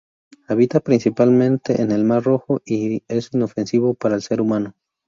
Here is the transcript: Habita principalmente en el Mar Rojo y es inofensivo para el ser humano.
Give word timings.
Habita 0.47 0.79
principalmente 0.79 1.79
en 1.79 1.91
el 1.91 2.03
Mar 2.03 2.23
Rojo 2.23 2.59
y 2.65 3.03
es 3.07 3.29
inofensivo 3.33 3.93
para 3.93 4.15
el 4.15 4.23
ser 4.23 4.41
humano. 4.41 4.73